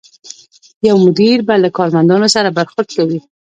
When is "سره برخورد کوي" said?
2.35-3.19